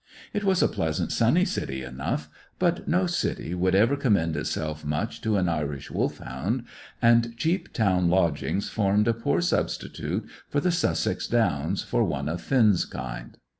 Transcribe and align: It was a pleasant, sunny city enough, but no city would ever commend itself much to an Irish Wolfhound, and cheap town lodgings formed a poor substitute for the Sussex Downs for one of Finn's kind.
It 0.33 0.43
was 0.43 0.63
a 0.63 0.67
pleasant, 0.67 1.11
sunny 1.11 1.45
city 1.45 1.83
enough, 1.83 2.27
but 2.57 2.87
no 2.87 3.05
city 3.05 3.53
would 3.53 3.75
ever 3.75 3.95
commend 3.95 4.35
itself 4.35 4.83
much 4.83 5.21
to 5.21 5.37
an 5.37 5.47
Irish 5.47 5.91
Wolfhound, 5.91 6.63
and 7.03 7.37
cheap 7.37 7.71
town 7.71 8.09
lodgings 8.09 8.67
formed 8.67 9.07
a 9.07 9.13
poor 9.13 9.41
substitute 9.41 10.27
for 10.49 10.59
the 10.59 10.71
Sussex 10.71 11.27
Downs 11.27 11.83
for 11.83 12.03
one 12.03 12.27
of 12.29 12.41
Finn's 12.41 12.85
kind. 12.85 13.37